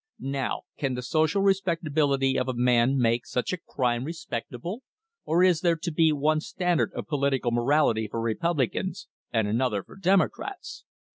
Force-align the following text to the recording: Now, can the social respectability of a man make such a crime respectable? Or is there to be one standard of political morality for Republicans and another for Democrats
Now, 0.33 0.63
can 0.79 0.95
the 0.95 1.03
social 1.03 1.43
respectability 1.43 2.35
of 2.35 2.47
a 2.49 2.55
man 2.55 2.97
make 2.97 3.27
such 3.27 3.53
a 3.53 3.57
crime 3.59 4.03
respectable? 4.03 4.81
Or 5.25 5.43
is 5.43 5.61
there 5.61 5.75
to 5.75 5.91
be 5.91 6.11
one 6.11 6.41
standard 6.41 6.91
of 6.95 7.05
political 7.05 7.51
morality 7.51 8.07
for 8.07 8.19
Republicans 8.19 9.07
and 9.31 9.47
another 9.47 9.83
for 9.83 9.95
Democrats 9.95 10.85